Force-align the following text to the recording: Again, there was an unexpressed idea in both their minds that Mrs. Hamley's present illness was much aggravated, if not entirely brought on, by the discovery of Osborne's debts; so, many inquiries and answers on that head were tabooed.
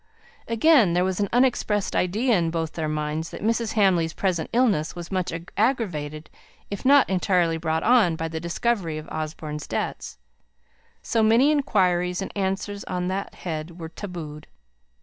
Again, 0.47 0.93
there 0.93 1.03
was 1.05 1.19
an 1.19 1.29
unexpressed 1.31 1.95
idea 1.95 2.35
in 2.35 2.49
both 2.49 2.71
their 2.71 2.87
minds 2.87 3.29
that 3.29 3.43
Mrs. 3.43 3.73
Hamley's 3.73 4.13
present 4.15 4.49
illness 4.51 4.95
was 4.95 5.11
much 5.11 5.31
aggravated, 5.55 6.27
if 6.71 6.83
not 6.83 7.07
entirely 7.07 7.57
brought 7.57 7.83
on, 7.83 8.15
by 8.15 8.27
the 8.27 8.39
discovery 8.39 8.97
of 8.97 9.07
Osborne's 9.09 9.67
debts; 9.67 10.17
so, 11.03 11.21
many 11.21 11.51
inquiries 11.51 12.19
and 12.19 12.35
answers 12.35 12.83
on 12.85 13.09
that 13.09 13.35
head 13.35 13.79
were 13.79 13.89
tabooed. 13.89 14.47